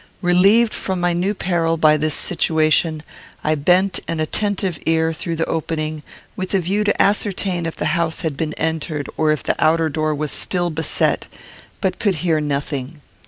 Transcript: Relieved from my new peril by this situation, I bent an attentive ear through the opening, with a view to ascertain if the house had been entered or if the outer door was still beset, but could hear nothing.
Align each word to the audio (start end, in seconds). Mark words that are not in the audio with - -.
Relieved 0.23 0.73
from 0.73 0.99
my 0.99 1.13
new 1.13 1.35
peril 1.35 1.77
by 1.77 1.95
this 1.95 2.15
situation, 2.15 3.03
I 3.43 3.53
bent 3.53 3.99
an 4.07 4.19
attentive 4.19 4.79
ear 4.87 5.13
through 5.13 5.35
the 5.35 5.45
opening, 5.45 6.01
with 6.35 6.55
a 6.55 6.59
view 6.59 6.83
to 6.85 6.99
ascertain 6.99 7.67
if 7.67 7.75
the 7.75 7.85
house 7.93 8.21
had 8.21 8.35
been 8.35 8.53
entered 8.55 9.07
or 9.15 9.29
if 9.31 9.43
the 9.43 9.53
outer 9.63 9.89
door 9.89 10.15
was 10.15 10.31
still 10.31 10.71
beset, 10.71 11.27
but 11.81 11.99
could 11.99 12.15
hear 12.25 12.41
nothing. 12.41 13.01